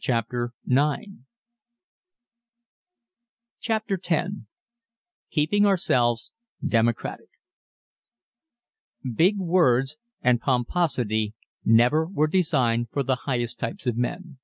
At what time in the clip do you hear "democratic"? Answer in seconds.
6.66-7.28